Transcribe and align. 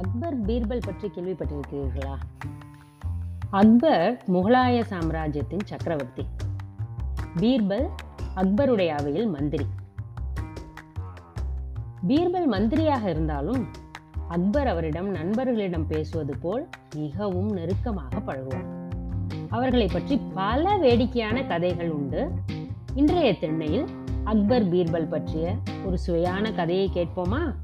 அக்பர் 0.00 0.42
பீர்பல் 0.42 0.82
பற்றி 0.84 1.10
கேள்விப்பட்டிருக்கிறீர்களா? 1.14 2.14
அக்பர் 3.50 4.22
முகலாய 4.32 4.82
சாம்ராஜ்யத்தின் 4.82 5.58
சக்கரவர்த்தி. 5.64 6.26
பீர்பல் 7.36 7.88
அக்பருடைய 8.36 8.88
அவையில் 8.88 9.26
மந்திரி. 9.26 9.66
பீர்பல் 12.08 12.46
மந்திரியாக 12.46 13.10
இருந்தாலும் 13.10 13.68
அக்பர் 14.28 14.66
அவரிடம் 14.66 15.10
நண்பர்களிடம் 15.10 15.86
பேசுவது 15.86 16.36
போல் 16.36 16.68
மிகவும் 16.94 17.52
நெருக்கமாக 17.52 18.18
பழகுவார். 18.18 18.68
அவர்களை 19.48 19.86
பற்றி 19.86 20.20
பல 20.34 20.76
வேடிக்கையான 20.76 21.44
கதைகள் 21.44 21.90
உண்டு. 21.90 22.30
இன்றைய 22.94 23.38
திண்ணையில் 23.38 23.86
அக்பர் 24.24 24.68
பீர்பல் 24.68 25.08
பற்றிய 25.08 25.56
ஒரு 25.84 25.98
சுவையான 25.98 26.52
கதையை 26.52 26.90
கேட்போமா? 26.94 27.54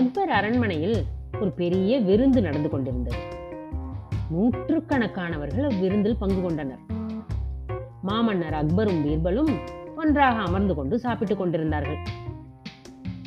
அக்பர் 0.00 0.30
அரண்மனையில் 0.30 1.04
ஒரு 1.40 1.50
பெரிய 1.50 2.00
விருந்து 2.00 2.40
நடந்து 2.40 2.68
கொண்டிருந்தது. 2.68 3.16
நூற்றுக்கணக்கானவர்கள் 4.30 5.66
அவ்விருந்தில் 5.70 6.16
பங்கு 6.18 6.42
கொண்டனர். 6.42 6.78
மாமன்னர் 8.02 8.52
அக்பரும் 8.52 9.02
பீர்பலும் 9.04 9.58
ஒன்றாக 9.96 10.38
அமர்ந்து 10.38 10.74
கொண்டு 10.74 10.98
சாப்பிட்டுக் 10.98 11.38
கொண்டிருந்தார்கள். 11.38 11.96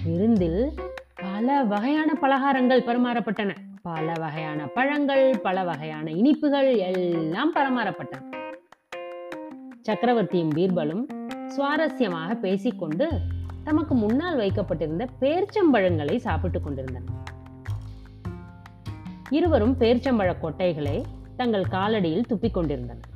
விருந்தில் 0.03 0.73
பல 1.15 1.63
வகையான 1.63 2.13
பலகாரங்கள் 2.21 2.83
பரிமாறப்பட்டன. 2.83 3.55
பல 3.81 4.13
வகையான 4.19 4.67
பழங்கள் 4.67 5.39
பல 5.43 5.63
வகையான 5.63 6.11
இனிப்புகள் 6.11 6.77
எல்லாம் 6.77 7.55
பரிமாறப்பட்டன. 7.55 8.23
சக்கரவர்த்தியும் 9.89 10.49
பீர்பலும் 10.55 11.03
சுவாரஸ்யமாக 11.57 12.39
பேசிக்கொண்டு 12.39 13.09
தமக்கு 13.63 13.95
முன்னால் 13.95 14.35
வைக்கப்பட்டிருந்த 14.35 15.07
பேர்ச்சம்பழங்களை 15.21 16.17
சாப்பிட்டுக் 16.17 16.63
கொண்டிருந்தனர். 16.63 17.15
இருவரும் 19.29 19.75
பேர்ச்சம்பழ 19.79 20.35
கொட்டைகளை 20.39 21.03
தங்கள் 21.35 21.63
காலடியில் 21.63 22.23
துப்பிக் 22.27 22.53
கொண்டிருந்தனர். 22.53 23.09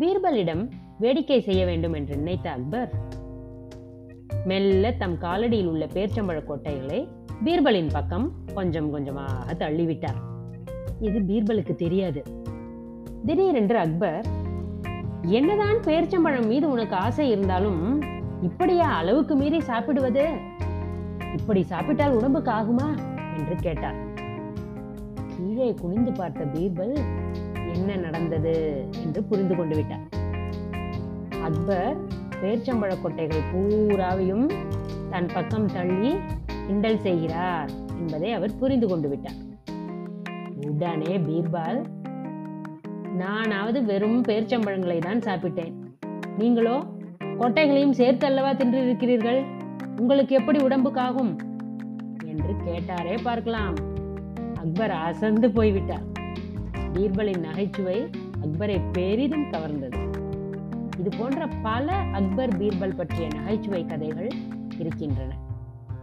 பீர்பலிடம் 0.00 0.68
வேடிக்கை 0.98 1.40
செய்ய 1.40 1.64
வேண்டும் 1.64 1.92
என்று 1.92 2.16
நினைத்த 2.16 2.50
அக்பர் 2.50 2.92
மெல்ல 4.44 4.92
தம் 4.92 5.18
காலடியில் 5.20 5.66
உள்ள 5.66 5.86
பேர்ச்சம்பழ 5.86 6.44
கொட்டைகளை 6.44 7.08
பீர்பலின் 7.44 7.90
பக்கம் 7.92 8.32
கொஞ்சம் 8.54 8.90
கொஞ்சமாக 8.90 9.54
தள்ளிவிட்டார். 9.54 10.20
இது 11.00 11.18
பீர்பலுக்கு 11.18 11.74
தெரியாது. 11.74 12.22
திடீரென்று 13.24 13.78
அக்பர் 13.78 14.26
என்னதான் 15.22 15.76
பேர்ச்சம்பழம் 15.76 16.46
மீது 16.46 16.70
உனக்கு 16.70 16.96
ஆசை 16.96 17.30
இருந்தாலும் 17.30 18.02
இப்படியா 18.44 18.88
அளவுக்கு 18.88 19.34
மீறி 19.34 19.60
சாப்பிடுவது? 19.60 20.32
இப்படி 21.36 21.62
சாப்பிட்டால் 21.62 22.12
உடம்புக்கு 22.12 22.50
ஆகுமா? 22.50 22.88
என்று 23.36 23.56
கேட்டார். 23.60 23.94
கீழே 25.36 25.74
குனிந்து 25.74 26.12
பார்த்த 26.12 26.44
பீர்பல் 26.44 26.98
என்ன 27.74 27.96
நடந்தது? 27.96 28.84
என்று 29.02 29.22
புரிந்து 29.22 29.56
கொண்டு 29.56 29.76
விட்டார். 29.76 30.04
அக்பர் 31.42 31.96
பேர்ச்சம்பழ 32.42 32.96
கொட்டைகள் 33.04 33.48
பூராவையும் 33.52 34.46
தன் 35.10 35.30
பக்கம் 35.34 35.72
தள்ளி 35.72 36.16
கிண்டல் 36.66 37.00
செய்கிறார் 37.00 37.70
என்பதை 37.98 38.32
அவர் 38.32 38.58
புரிந்து 38.58 38.88
கொண்டு 38.88 39.08
விட்டார். 39.08 39.40
உடனே 40.66 41.18
பீர்பால் 41.18 41.84
நானாவது 43.16 43.84
வெறும் 43.84 44.22
பேர்ச்சம்பழங்களை 44.22 44.98
தான் 44.98 45.18
சாப்பிட்டேன். 45.18 45.72
நீங்களோ 46.38 46.82
கொட்டைகளையும் 47.40 47.90
சேர்த்து 47.90 48.26
அல்லவா 48.26 48.50
தின்றிருக்கிறீர்கள்? 48.50 49.44
உங்களுக்கு 50.00 50.34
எப்படி 50.34 50.58
உடம்புக்காகும்? 50.58 51.36
என்று 52.24 52.54
கேட்டாரே 52.66 53.22
பார்க்கலாம். 53.22 53.74
அக்பர் 54.54 54.90
அசந்து 54.90 55.50
போய்விட்டார். 55.50 56.02
பீர்பலின் 56.92 57.38
நகைச்சுவை 57.38 58.10
அக்பரை 58.42 58.80
பெரிதும் 58.92 59.50
கவர்ந்தது. 59.50 59.98
இது 60.98 61.10
போன்ற 61.18 61.46
பல 61.62 61.92
அக்பர் 61.92 62.58
பீர்பல் 62.58 62.96
பற்றிய 62.96 63.28
நகைச்சுவை 63.34 63.86
கதைகள் 63.86 64.30
இருக்கின்றன. 64.78 65.36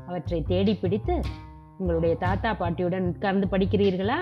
அவற்றை 0.08 0.44
தேடி 0.44 0.75
பிடித்து 0.75 1.22
உங்களுடைய 1.78 2.16
தாத்தா 2.16 2.53
பாட்டியுடன் 2.53 3.06
உட்கார்ந்து 3.06 3.47
படிக்கிறீர்களா? 3.52 4.18